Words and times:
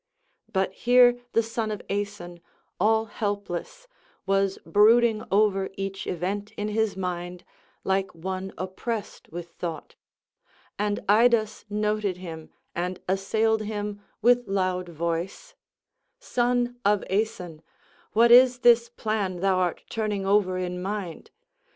But 0.51 0.73
here 0.73 1.19
the 1.33 1.43
son 1.43 1.69
of 1.69 1.83
Aeson, 1.87 2.39
all 2.79 3.05
helpless, 3.05 3.87
was 4.25 4.57
brooding 4.65 5.23
over 5.29 5.69
each 5.77 6.07
event 6.07 6.51
in 6.53 6.69
his 6.69 6.97
mind, 6.97 7.43
like 7.83 8.15
one 8.15 8.51
oppressed 8.57 9.31
with 9.31 9.51
thought. 9.51 9.93
And 10.79 11.01
Idas 11.07 11.65
noted 11.69 12.17
him 12.17 12.49
and 12.73 12.99
assailed 13.07 13.61
him 13.61 14.01
with 14.23 14.47
loud 14.47 14.89
voice: 14.89 15.53
"Son 16.17 16.77
of 16.83 17.03
Aeson, 17.07 17.61
what 18.13 18.31
is 18.31 18.61
this 18.61 18.89
plan 18.89 19.35
thou 19.39 19.57
art 19.59 19.83
turning 19.87 20.25
over 20.25 20.57
in 20.57 20.81
mind. 20.81 21.29